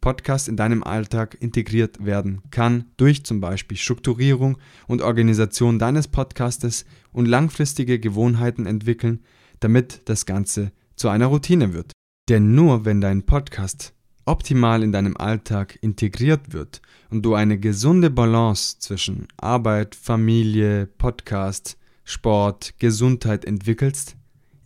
Podcast 0.00 0.48
in 0.48 0.56
deinem 0.56 0.82
Alltag 0.82 1.36
integriert 1.40 2.04
werden 2.04 2.42
kann 2.50 2.86
durch 2.96 3.24
zum 3.24 3.40
Beispiel 3.40 3.76
Strukturierung 3.76 4.58
und 4.88 5.00
Organisation 5.00 5.78
deines 5.78 6.08
Podcastes 6.08 6.84
und 7.12 7.26
langfristige 7.26 8.00
Gewohnheiten 8.00 8.66
entwickeln, 8.66 9.20
damit 9.60 10.02
das 10.06 10.26
Ganze 10.26 10.72
zu 10.96 11.08
einer 11.08 11.26
Routine 11.26 11.72
wird. 11.72 11.92
Denn 12.28 12.54
nur 12.54 12.84
wenn 12.84 13.00
dein 13.00 13.24
Podcast 13.24 13.94
optimal 14.24 14.82
in 14.82 14.92
deinem 14.92 15.16
Alltag 15.16 15.78
integriert 15.80 16.52
wird 16.52 16.80
und 17.10 17.22
du 17.22 17.34
eine 17.34 17.58
gesunde 17.58 18.10
Balance 18.10 18.78
zwischen 18.78 19.28
Arbeit, 19.36 19.94
Familie, 19.94 20.86
Podcast, 20.86 21.76
Sport, 22.04 22.74
Gesundheit 22.78 23.44
entwickelst, 23.44 24.16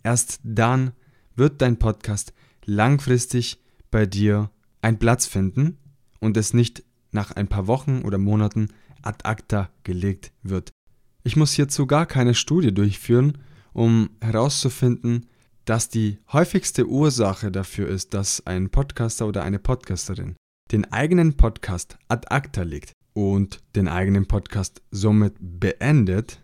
erst 0.03 0.39
dann 0.43 0.91
wird 1.35 1.61
dein 1.61 1.79
Podcast 1.79 2.33
langfristig 2.65 3.59
bei 3.91 4.05
dir 4.05 4.49
einen 4.81 4.99
Platz 4.99 5.25
finden 5.25 5.77
und 6.19 6.37
es 6.37 6.53
nicht 6.53 6.83
nach 7.11 7.31
ein 7.31 7.47
paar 7.47 7.67
Wochen 7.67 8.01
oder 8.01 8.17
Monaten 8.17 8.69
ad 9.01 9.19
acta 9.23 9.69
gelegt 9.83 10.31
wird. 10.43 10.71
Ich 11.23 11.35
muss 11.35 11.53
hierzu 11.53 11.87
gar 11.87 12.05
keine 12.05 12.33
Studie 12.33 12.73
durchführen, 12.73 13.37
um 13.73 14.09
herauszufinden, 14.21 15.27
dass 15.67 15.89
die 15.89 16.17
häufigste 16.31 16.87
Ursache 16.87 17.51
dafür 17.51 17.89
ist, 17.89 18.13
dass 18.13 18.45
ein 18.47 18.69
Podcaster 18.69 19.27
oder 19.27 19.43
eine 19.43 19.59
Podcasterin 19.59 20.35
den 20.71 20.91
eigenen 20.93 21.35
Podcast 21.35 21.97
ad 22.07 22.27
acta 22.29 22.63
legt 22.63 22.93
und 23.13 23.59
den 23.75 23.89
eigenen 23.89 24.27
Podcast 24.27 24.81
somit 24.91 25.35
beendet, 25.39 26.41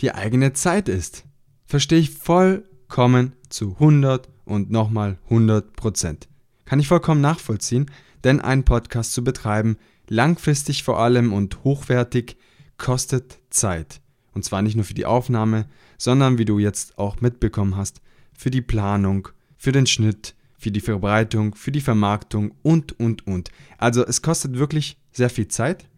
die 0.00 0.12
eigene 0.12 0.54
Zeit 0.54 0.88
ist. 0.88 1.24
Verstehe 1.66 1.98
ich 1.98 2.10
vollkommen 2.10 3.34
zu 3.50 3.72
100 3.74 4.28
und 4.46 4.70
nochmal 4.70 5.18
100 5.24 5.74
Prozent. 5.74 6.28
Kann 6.64 6.80
ich 6.80 6.88
vollkommen 6.88 7.20
nachvollziehen, 7.20 7.90
denn 8.24 8.40
einen 8.40 8.64
Podcast 8.64 9.12
zu 9.12 9.22
betreiben, 9.22 9.76
langfristig 10.08 10.82
vor 10.82 10.98
allem 10.98 11.34
und 11.34 11.62
hochwertig, 11.62 12.38
kostet 12.78 13.38
Zeit. 13.50 14.00
Und 14.32 14.44
zwar 14.44 14.62
nicht 14.62 14.76
nur 14.76 14.84
für 14.84 14.94
die 14.94 15.06
Aufnahme, 15.06 15.66
sondern 15.98 16.38
wie 16.38 16.44
du 16.46 16.58
jetzt 16.58 16.98
auch 16.98 17.20
mitbekommen 17.20 17.76
hast, 17.76 18.00
für 18.36 18.50
die 18.50 18.62
Planung, 18.62 19.28
für 19.56 19.72
den 19.72 19.86
Schnitt, 19.86 20.34
für 20.58 20.70
die 20.70 20.80
Verbreitung, 20.80 21.54
für 21.54 21.72
die 21.72 21.80
Vermarktung 21.80 22.54
und, 22.62 22.98
und, 22.98 23.26
und. 23.26 23.50
Also 23.78 24.04
es 24.06 24.22
kostet 24.22 24.58
wirklich 24.58 24.98
sehr 25.12 25.30
viel 25.30 25.48
Zeit 25.48 25.88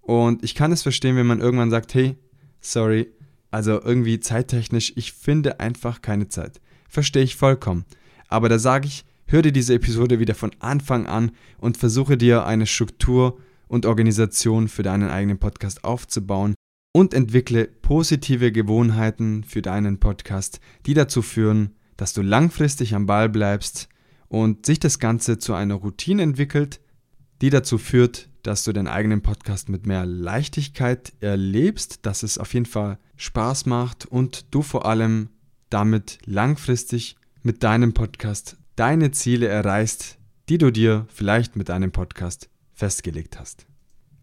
und 0.00 0.42
ich 0.44 0.54
kann 0.54 0.72
es 0.72 0.82
verstehen, 0.82 1.16
wenn 1.16 1.26
man 1.26 1.40
irgendwann 1.40 1.70
sagt, 1.70 1.94
hey, 1.94 2.16
sorry, 2.60 3.08
also 3.50 3.80
irgendwie 3.82 4.20
zeittechnisch, 4.20 4.92
ich 4.96 5.12
finde 5.12 5.60
einfach 5.60 6.02
keine 6.02 6.28
Zeit. 6.28 6.60
Verstehe 6.88 7.22
ich 7.22 7.36
vollkommen. 7.36 7.84
Aber 8.28 8.48
da 8.48 8.58
sage 8.58 8.86
ich, 8.86 9.04
hör 9.26 9.42
dir 9.42 9.52
diese 9.52 9.74
Episode 9.74 10.18
wieder 10.18 10.34
von 10.34 10.50
Anfang 10.58 11.06
an 11.06 11.32
und 11.58 11.76
versuche 11.76 12.16
dir 12.16 12.46
eine 12.46 12.66
Struktur 12.66 13.38
und 13.68 13.86
Organisation 13.86 14.68
für 14.68 14.82
deinen 14.82 15.10
eigenen 15.10 15.38
Podcast 15.38 15.84
aufzubauen 15.84 16.54
und 16.92 17.14
entwickle 17.14 17.66
positive 17.66 18.50
Gewohnheiten 18.50 19.44
für 19.44 19.62
deinen 19.62 20.00
Podcast, 20.00 20.60
die 20.86 20.94
dazu 20.94 21.22
führen, 21.22 21.74
dass 21.98 22.14
du 22.14 22.22
langfristig 22.22 22.94
am 22.94 23.04
Ball 23.04 23.28
bleibst 23.28 23.90
und 24.28 24.64
sich 24.64 24.78
das 24.78 24.98
Ganze 24.98 25.38
zu 25.38 25.52
einer 25.52 25.74
Routine 25.74 26.22
entwickelt, 26.22 26.80
die 27.42 27.50
dazu 27.50 27.76
führt, 27.76 28.30
dass 28.42 28.64
du 28.64 28.72
deinen 28.72 28.86
eigenen 28.86 29.20
Podcast 29.20 29.68
mit 29.68 29.86
mehr 29.86 30.06
Leichtigkeit 30.06 31.12
erlebst, 31.20 32.06
dass 32.06 32.22
es 32.22 32.38
auf 32.38 32.54
jeden 32.54 32.66
Fall 32.66 32.98
Spaß 33.16 33.66
macht 33.66 34.06
und 34.06 34.46
du 34.54 34.62
vor 34.62 34.86
allem 34.86 35.28
damit 35.70 36.18
langfristig 36.24 37.16
mit 37.42 37.62
deinem 37.62 37.92
Podcast 37.92 38.56
deine 38.76 39.10
Ziele 39.10 39.48
erreichst, 39.48 40.18
die 40.48 40.58
du 40.58 40.70
dir 40.70 41.06
vielleicht 41.12 41.56
mit 41.56 41.68
deinem 41.68 41.90
Podcast 41.90 42.48
festgelegt 42.72 43.38
hast. 43.40 43.66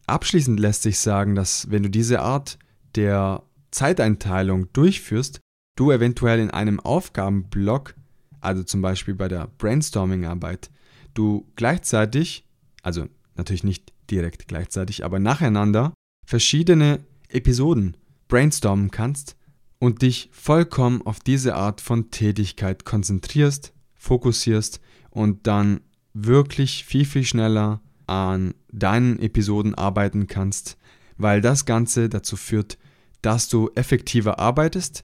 Abschließend 0.07 0.59
lässt 0.59 0.83
sich 0.83 0.99
sagen, 0.99 1.35
dass 1.35 1.69
wenn 1.69 1.83
du 1.83 1.89
diese 1.89 2.21
Art 2.21 2.57
der 2.95 3.43
Zeiteinteilung 3.71 4.71
durchführst, 4.71 5.41
du 5.75 5.91
eventuell 5.91 6.39
in 6.39 6.51
einem 6.51 6.79
Aufgabenblock, 6.79 7.95
also 8.41 8.63
zum 8.63 8.81
Beispiel 8.81 9.15
bei 9.15 9.27
der 9.27 9.49
Brainstorming-Arbeit, 9.57 10.69
du 11.13 11.45
gleichzeitig, 11.55 12.45
also 12.81 13.07
natürlich 13.35 13.63
nicht 13.63 13.93
direkt 14.09 14.47
gleichzeitig, 14.47 15.03
aber 15.03 15.19
nacheinander 15.19 15.93
verschiedene 16.25 16.99
Episoden 17.29 17.97
brainstormen 18.27 18.91
kannst 18.91 19.35
und 19.79 20.01
dich 20.01 20.29
vollkommen 20.31 21.01
auf 21.03 21.19
diese 21.19 21.55
Art 21.55 21.81
von 21.81 22.11
Tätigkeit 22.11 22.85
konzentrierst 22.85 23.75
fokussierst 24.05 24.79
und 25.09 25.47
dann 25.47 25.81
wirklich 26.13 26.85
viel, 26.85 27.05
viel 27.05 27.25
schneller 27.25 27.81
an 28.07 28.53
deinen 28.71 29.19
Episoden 29.19 29.73
arbeiten 29.75 30.27
kannst, 30.27 30.77
weil 31.17 31.41
das 31.41 31.65
Ganze 31.65 32.07
dazu 32.07 32.37
führt, 32.37 32.77
dass 33.21 33.49
du 33.49 33.71
effektiver 33.75 34.39
arbeitest 34.39 35.01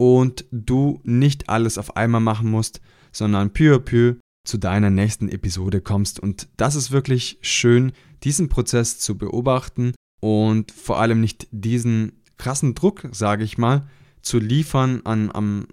und 0.00 0.46
du 0.50 0.98
nicht 1.04 1.50
alles 1.50 1.76
auf 1.76 1.94
einmal 1.94 2.22
machen 2.22 2.50
musst, 2.50 2.80
sondern 3.12 3.52
peu 3.52 3.74
à 3.74 3.78
peu 3.78 4.14
zu 4.46 4.56
deiner 4.56 4.88
nächsten 4.88 5.28
Episode 5.28 5.82
kommst. 5.82 6.18
Und 6.18 6.48
das 6.56 6.74
ist 6.74 6.90
wirklich 6.90 7.36
schön, 7.42 7.92
diesen 8.24 8.48
Prozess 8.48 8.98
zu 8.98 9.18
beobachten 9.18 9.92
und 10.22 10.72
vor 10.72 11.02
allem 11.02 11.20
nicht 11.20 11.48
diesen 11.50 12.22
krassen 12.38 12.74
Druck, 12.74 13.10
sage 13.12 13.44
ich 13.44 13.58
mal, 13.58 13.90
zu 14.22 14.38
liefern 14.38 15.02
an, 15.04 15.30
am 15.30 15.66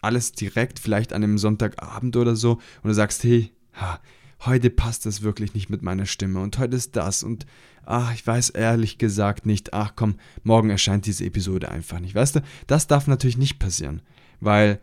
alles 0.00 0.32
direkt, 0.32 0.78
vielleicht 0.78 1.12
an 1.12 1.22
einem 1.22 1.36
Sonntagabend 1.36 2.16
oder 2.16 2.36
so, 2.36 2.52
und 2.52 2.88
du 2.88 2.94
sagst, 2.94 3.22
hey, 3.22 3.50
ha, 3.74 4.00
heute 4.40 4.70
passt 4.70 5.06
das 5.06 5.22
wirklich 5.22 5.54
nicht 5.54 5.70
mit 5.70 5.82
meiner 5.82 6.06
Stimme 6.06 6.40
und 6.40 6.58
heute 6.58 6.76
ist 6.76 6.96
das 6.96 7.22
und 7.22 7.46
ach, 7.84 8.12
ich 8.14 8.26
weiß 8.26 8.50
ehrlich 8.50 8.98
gesagt 8.98 9.46
nicht, 9.46 9.72
ach 9.74 9.92
komm, 9.96 10.16
morgen 10.42 10.70
erscheint 10.70 11.06
diese 11.06 11.24
Episode 11.24 11.70
einfach 11.70 12.00
nicht. 12.00 12.14
Weißt 12.14 12.36
du, 12.36 12.40
das 12.66 12.86
darf 12.86 13.06
natürlich 13.06 13.38
nicht 13.38 13.58
passieren, 13.58 14.02
weil 14.40 14.80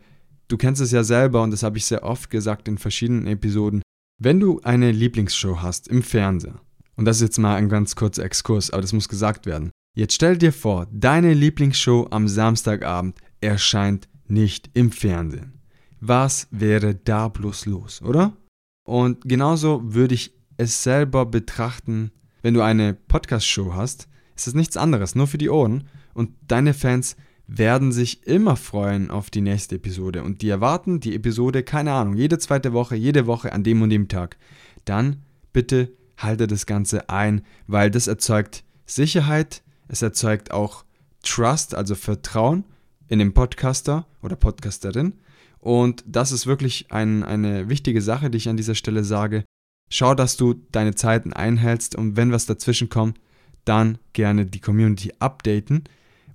du 0.48 0.56
kennst 0.56 0.80
es 0.80 0.90
ja 0.90 1.04
selber 1.04 1.42
und 1.42 1.50
das 1.50 1.62
habe 1.62 1.78
ich 1.78 1.84
sehr 1.84 2.04
oft 2.04 2.30
gesagt 2.30 2.68
in 2.68 2.78
verschiedenen 2.78 3.26
Episoden. 3.26 3.82
Wenn 4.18 4.40
du 4.40 4.60
eine 4.62 4.92
Lieblingsshow 4.92 5.62
hast 5.62 5.88
im 5.88 6.02
Fernseher, 6.02 6.60
und 6.96 7.06
das 7.06 7.16
ist 7.16 7.22
jetzt 7.22 7.38
mal 7.38 7.56
ein 7.56 7.68
ganz 7.68 7.96
kurzer 7.96 8.24
Exkurs, 8.24 8.70
aber 8.70 8.82
das 8.82 8.92
muss 8.92 9.08
gesagt 9.08 9.46
werden. 9.46 9.70
Jetzt 9.94 10.14
stell 10.14 10.36
dir 10.36 10.52
vor, 10.52 10.86
deine 10.92 11.34
Lieblingsshow 11.34 12.08
am 12.10 12.28
Samstagabend 12.28 13.18
erscheint 13.40 14.08
nicht 14.26 14.70
im 14.74 14.90
Fernsehen. 14.92 15.60
Was 16.00 16.48
wäre 16.50 16.94
da 16.94 17.28
bloß 17.28 17.66
los, 17.66 18.02
oder? 18.02 18.36
Und 18.84 19.22
genauso 19.24 19.94
würde 19.94 20.14
ich 20.14 20.34
es 20.56 20.82
selber 20.82 21.26
betrachten, 21.26 22.10
wenn 22.42 22.54
du 22.54 22.62
eine 22.62 22.94
Podcast-Show 22.94 23.74
hast, 23.74 24.08
ist 24.34 24.48
es 24.48 24.54
nichts 24.54 24.76
anderes, 24.76 25.14
nur 25.14 25.26
für 25.26 25.38
die 25.38 25.50
Ohren. 25.50 25.84
Und 26.14 26.30
deine 26.48 26.74
Fans 26.74 27.16
werden 27.46 27.92
sich 27.92 28.26
immer 28.26 28.56
freuen 28.56 29.10
auf 29.10 29.30
die 29.30 29.40
nächste 29.40 29.76
Episode. 29.76 30.22
Und 30.22 30.42
die 30.42 30.48
erwarten 30.48 31.00
die 31.00 31.14
Episode, 31.14 31.62
keine 31.62 31.92
Ahnung, 31.92 32.16
jede 32.16 32.38
zweite 32.38 32.72
Woche, 32.72 32.96
jede 32.96 33.26
Woche 33.26 33.52
an 33.52 33.62
dem 33.62 33.82
und 33.82 33.90
dem 33.90 34.08
Tag. 34.08 34.36
Dann 34.84 35.22
bitte 35.52 35.92
halte 36.16 36.46
das 36.46 36.66
Ganze 36.66 37.08
ein, 37.08 37.42
weil 37.66 37.90
das 37.90 38.06
erzeugt 38.06 38.64
Sicherheit, 38.86 39.62
es 39.88 40.02
erzeugt 40.02 40.50
auch 40.50 40.84
Trust, 41.22 41.74
also 41.74 41.94
Vertrauen 41.94 42.64
in 43.08 43.18
den 43.18 43.34
Podcaster 43.34 44.06
oder 44.22 44.36
Podcasterin. 44.36 45.14
Und 45.62 46.04
das 46.06 46.32
ist 46.32 46.46
wirklich 46.46 46.90
ein, 46.90 47.22
eine 47.22 47.68
wichtige 47.68 48.02
Sache, 48.02 48.28
die 48.28 48.38
ich 48.38 48.48
an 48.48 48.56
dieser 48.56 48.74
Stelle 48.74 49.04
sage. 49.04 49.44
Schau, 49.88 50.14
dass 50.14 50.36
du 50.36 50.54
deine 50.72 50.94
Zeiten 50.94 51.32
einhältst 51.32 51.94
und 51.94 52.16
wenn 52.16 52.32
was 52.32 52.46
dazwischen 52.46 52.88
kommt, 52.88 53.18
dann 53.64 53.98
gerne 54.12 54.44
die 54.44 54.58
Community 54.58 55.12
updaten. 55.20 55.84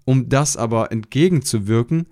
Um 0.05 0.29
das 0.29 0.55
aber 0.55 0.91
entgegenzuwirken, 0.93 2.07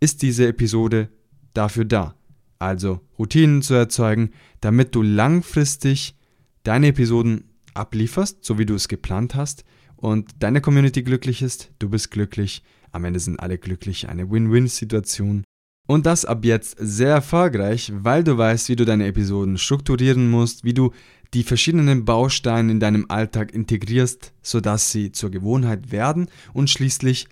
ist 0.00 0.20
diese 0.20 0.48
Episode 0.48 1.08
dafür 1.54 1.86
da. 1.86 2.14
Also 2.58 3.00
Routinen 3.18 3.62
zu 3.62 3.72
erzeugen, 3.72 4.30
damit 4.60 4.94
du 4.94 5.00
langfristig 5.00 6.14
deine 6.62 6.88
Episoden 6.88 7.44
ablieferst, 7.72 8.44
so 8.44 8.58
wie 8.58 8.66
du 8.66 8.74
es 8.74 8.88
geplant 8.88 9.34
hast 9.34 9.64
und 9.96 10.30
deine 10.40 10.60
Community 10.60 11.02
glücklich 11.02 11.40
ist, 11.40 11.72
du 11.78 11.88
bist 11.88 12.10
glücklich 12.10 12.62
am 12.92 13.04
Ende 13.04 13.20
sind 13.20 13.38
alle 13.40 13.58
glücklich, 13.58 14.08
eine 14.08 14.30
Win-Win-Situation. 14.30 15.44
Und 15.90 16.06
das 16.06 16.24
ab 16.24 16.44
jetzt 16.44 16.76
sehr 16.78 17.08
erfolgreich, 17.08 17.92
weil 17.92 18.22
du 18.22 18.38
weißt, 18.38 18.68
wie 18.68 18.76
du 18.76 18.84
deine 18.84 19.08
Episoden 19.08 19.58
strukturieren 19.58 20.30
musst, 20.30 20.62
wie 20.62 20.72
du 20.72 20.92
die 21.34 21.42
verschiedenen 21.42 22.04
Bausteine 22.04 22.70
in 22.70 22.78
deinem 22.78 23.06
Alltag 23.08 23.52
integrierst, 23.52 24.32
sodass 24.40 24.92
sie 24.92 25.10
zur 25.10 25.32
Gewohnheit 25.32 25.90
werden 25.90 26.28
und 26.52 26.70
schließlich 26.70 27.26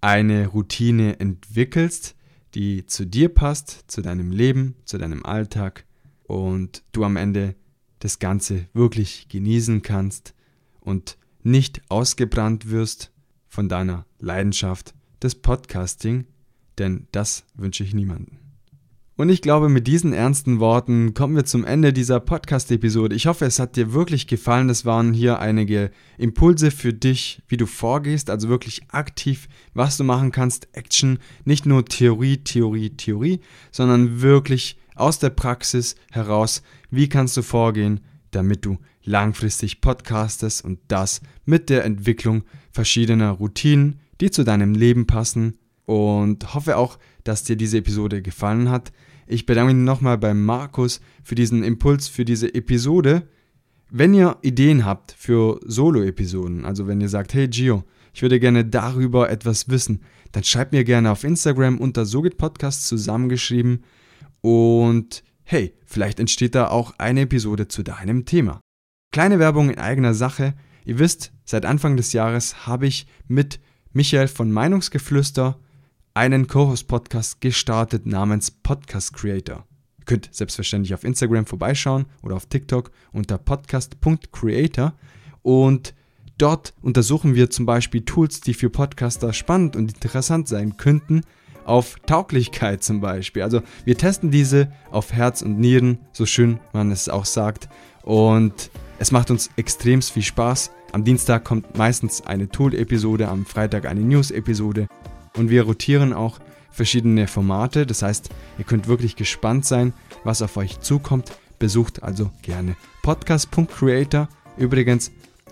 eine 0.00 0.46
Routine 0.46 1.18
entwickelst, 1.18 2.14
die 2.54 2.86
zu 2.86 3.04
dir 3.04 3.30
passt, 3.30 3.86
zu 3.88 4.00
deinem 4.00 4.30
Leben, 4.30 4.76
zu 4.84 4.96
deinem 4.96 5.26
Alltag 5.26 5.84
und 6.22 6.84
du 6.92 7.02
am 7.02 7.16
Ende 7.16 7.56
das 7.98 8.20
Ganze 8.20 8.68
wirklich 8.74 9.26
genießen 9.28 9.82
kannst 9.82 10.34
und 10.78 11.18
nicht 11.42 11.82
ausgebrannt 11.88 12.70
wirst 12.70 13.10
von 13.48 13.68
deiner 13.68 14.06
Leidenschaft 14.20 14.94
des 15.20 15.34
Podcasting, 15.34 16.26
denn 16.78 17.06
das 17.12 17.44
wünsche 17.54 17.84
ich 17.84 17.94
niemandem. 17.94 18.38
Und 19.18 19.30
ich 19.30 19.42
glaube, 19.42 19.68
mit 19.68 19.88
diesen 19.88 20.12
ernsten 20.12 20.60
Worten 20.60 21.12
kommen 21.12 21.34
wir 21.34 21.44
zum 21.44 21.64
Ende 21.64 21.92
dieser 21.92 22.20
Podcast-Episode. 22.20 23.16
Ich 23.16 23.26
hoffe, 23.26 23.46
es 23.46 23.58
hat 23.58 23.74
dir 23.74 23.92
wirklich 23.92 24.28
gefallen. 24.28 24.68
Es 24.68 24.84
waren 24.84 25.12
hier 25.12 25.40
einige 25.40 25.90
Impulse 26.18 26.70
für 26.70 26.92
dich, 26.92 27.42
wie 27.48 27.56
du 27.56 27.66
vorgehst, 27.66 28.30
also 28.30 28.48
wirklich 28.48 28.82
aktiv, 28.92 29.48
was 29.74 29.96
du 29.96 30.04
machen 30.04 30.30
kannst. 30.30 30.68
Action, 30.70 31.18
nicht 31.44 31.66
nur 31.66 31.84
Theorie, 31.84 32.36
Theorie, 32.44 32.90
Theorie, 32.90 33.40
sondern 33.72 34.22
wirklich 34.22 34.78
aus 34.94 35.18
der 35.18 35.30
Praxis 35.30 35.96
heraus, 36.12 36.62
wie 36.92 37.08
kannst 37.08 37.36
du 37.36 37.42
vorgehen, 37.42 37.98
damit 38.30 38.64
du 38.64 38.78
langfristig 39.02 39.80
podcastest 39.80 40.64
und 40.64 40.78
das 40.86 41.22
mit 41.44 41.70
der 41.70 41.84
Entwicklung 41.84 42.44
verschiedener 42.70 43.32
Routinen, 43.32 43.98
die 44.20 44.30
zu 44.30 44.44
deinem 44.44 44.74
Leben 44.74 45.08
passen. 45.08 45.58
Und 45.88 46.52
hoffe 46.52 46.76
auch, 46.76 46.98
dass 47.24 47.44
dir 47.44 47.56
diese 47.56 47.78
Episode 47.78 48.20
gefallen 48.20 48.68
hat. 48.68 48.92
Ich 49.26 49.46
bedanke 49.46 49.72
mich 49.72 49.82
nochmal 49.82 50.18
bei 50.18 50.34
Markus 50.34 51.00
für 51.24 51.34
diesen 51.34 51.62
Impuls, 51.62 52.08
für 52.08 52.26
diese 52.26 52.54
Episode. 52.54 53.26
Wenn 53.88 54.12
ihr 54.12 54.36
Ideen 54.42 54.84
habt 54.84 55.12
für 55.12 55.58
Solo-Episoden, 55.64 56.66
also 56.66 56.86
wenn 56.88 57.00
ihr 57.00 57.08
sagt, 57.08 57.32
hey 57.32 57.48
Gio, 57.48 57.84
ich 58.12 58.20
würde 58.20 58.38
gerne 58.38 58.66
darüber 58.66 59.30
etwas 59.30 59.70
wissen, 59.70 60.02
dann 60.32 60.44
schreibt 60.44 60.72
mir 60.72 60.84
gerne 60.84 61.10
auf 61.10 61.24
Instagram 61.24 61.78
unter 61.78 62.04
Sogit 62.04 62.36
Podcast 62.36 62.86
zusammengeschrieben 62.86 63.82
und 64.42 65.24
hey, 65.42 65.72
vielleicht 65.86 66.20
entsteht 66.20 66.54
da 66.54 66.68
auch 66.68 66.92
eine 66.98 67.22
Episode 67.22 67.66
zu 67.66 67.82
deinem 67.82 68.26
Thema. 68.26 68.60
Kleine 69.10 69.38
Werbung 69.38 69.70
in 69.70 69.78
eigener 69.78 70.12
Sache. 70.12 70.52
Ihr 70.84 70.98
wisst, 70.98 71.32
seit 71.46 71.64
Anfang 71.64 71.96
des 71.96 72.12
Jahres 72.12 72.66
habe 72.66 72.86
ich 72.86 73.06
mit 73.26 73.58
Michael 73.94 74.28
von 74.28 74.52
Meinungsgeflüster 74.52 75.58
einen 76.18 76.48
Co-Host-Podcast 76.48 77.40
gestartet 77.40 78.04
namens 78.04 78.50
Podcast 78.50 79.12
Creator. 79.12 79.64
Ihr 80.00 80.04
könnt 80.04 80.28
selbstverständlich 80.32 80.92
auf 80.92 81.04
Instagram 81.04 81.46
vorbeischauen 81.46 82.06
oder 82.22 82.34
auf 82.34 82.46
TikTok 82.46 82.90
unter 83.12 83.38
podcast.creator 83.38 84.94
und 85.42 85.94
dort 86.36 86.74
untersuchen 86.82 87.36
wir 87.36 87.50
zum 87.50 87.66
Beispiel 87.66 88.04
Tools, 88.04 88.40
die 88.40 88.54
für 88.54 88.68
Podcaster 88.68 89.32
spannend 89.32 89.76
und 89.76 89.92
interessant 89.92 90.48
sein 90.48 90.76
könnten 90.76 91.20
auf 91.64 91.94
Tauglichkeit 92.04 92.82
zum 92.82 93.00
Beispiel. 93.00 93.44
Also 93.44 93.62
wir 93.84 93.96
testen 93.96 94.32
diese 94.32 94.72
auf 94.90 95.12
Herz 95.12 95.40
und 95.40 95.60
Nieren, 95.60 95.98
so 96.10 96.26
schön 96.26 96.58
man 96.72 96.90
es 96.90 97.08
auch 97.08 97.26
sagt. 97.26 97.68
Und 98.02 98.72
es 98.98 99.12
macht 99.12 99.30
uns 99.30 99.50
extrem 99.54 100.02
viel 100.02 100.24
Spaß. 100.24 100.72
Am 100.90 101.04
Dienstag 101.04 101.44
kommt 101.44 101.78
meistens 101.78 102.22
eine 102.22 102.48
Tool-Episode, 102.48 103.28
am 103.28 103.46
Freitag 103.46 103.86
eine 103.86 104.00
News-Episode. 104.00 104.88
Und 105.38 105.50
wir 105.50 105.62
rotieren 105.62 106.12
auch 106.12 106.38
verschiedene 106.70 107.26
Formate. 107.26 107.86
Das 107.86 108.02
heißt, 108.02 108.28
ihr 108.58 108.64
könnt 108.64 108.88
wirklich 108.88 109.16
gespannt 109.16 109.64
sein, 109.64 109.92
was 110.24 110.42
auf 110.42 110.56
euch 110.56 110.80
zukommt. 110.80 111.32
Besucht 111.58 112.02
also 112.02 112.30
gerne 112.42 112.76
podcast.creator. 113.02 114.28
Übrigens 114.56 115.10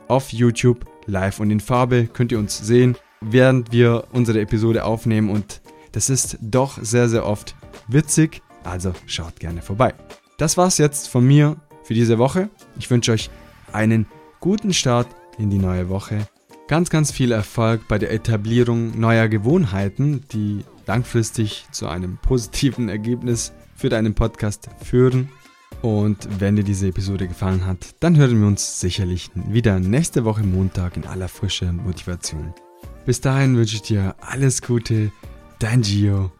auf 0.08 0.32
YouTube 0.32 0.84
live 1.06 1.40
und 1.40 1.50
in 1.50 1.60
Farbe 1.60 2.06
könnt 2.06 2.32
ihr 2.32 2.38
uns 2.38 2.58
sehen, 2.58 2.96
während 3.20 3.72
wir 3.72 4.04
unsere 4.12 4.40
Episode 4.40 4.84
aufnehmen 4.84 5.30
und 5.30 5.60
das 5.92 6.10
ist 6.10 6.38
doch 6.40 6.78
sehr, 6.82 7.08
sehr 7.08 7.24
oft 7.24 7.54
witzig, 7.88 8.42
also 8.64 8.92
schaut 9.06 9.40
gerne 9.40 9.62
vorbei. 9.62 9.94
Das 10.36 10.56
war's 10.56 10.78
jetzt 10.78 11.08
von 11.08 11.26
mir 11.26 11.56
für 11.84 11.94
diese 11.94 12.18
Woche. 12.18 12.50
Ich 12.78 12.90
wünsche 12.90 13.12
euch 13.12 13.30
einen 13.72 14.06
guten 14.40 14.74
Start 14.74 15.08
in 15.38 15.50
die 15.50 15.58
neue 15.58 15.88
Woche. 15.88 16.28
Ganz, 16.68 16.90
ganz 16.90 17.12
viel 17.12 17.30
Erfolg 17.30 17.86
bei 17.86 17.96
der 17.96 18.10
Etablierung 18.10 18.98
neuer 18.98 19.28
Gewohnheiten, 19.28 20.22
die 20.32 20.64
langfristig 20.86 21.64
zu 21.70 21.86
einem 21.86 22.18
positiven 22.18 22.88
Ergebnis 22.88 23.52
für 23.76 23.88
deinen 23.88 24.14
Podcast 24.14 24.68
führen. 24.82 25.28
Und 25.82 26.28
wenn 26.40 26.56
dir 26.56 26.64
diese 26.64 26.88
Episode 26.88 27.28
gefallen 27.28 27.66
hat, 27.66 27.94
dann 28.00 28.16
hören 28.16 28.40
wir 28.40 28.48
uns 28.48 28.80
sicherlich 28.80 29.30
wieder 29.34 29.78
nächste 29.78 30.24
Woche 30.24 30.42
Montag 30.42 30.96
in 30.96 31.06
aller 31.06 31.28
Frische 31.28 31.68
und 31.68 31.84
Motivation. 31.84 32.52
Bis 33.04 33.20
dahin 33.20 33.56
wünsche 33.56 33.76
ich 33.76 33.82
dir 33.82 34.16
alles 34.20 34.60
Gute, 34.60 35.12
dein 35.60 35.82
Gio 35.82 36.32